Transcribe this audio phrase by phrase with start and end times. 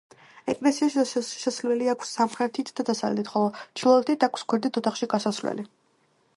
[0.51, 5.71] ეკლესიას შესასვლელი აქვს სამხრეთით და დასავლეთით, ხოლო ჩრდილოეთით აქვს გვერდით ოთახში გასასვლელი.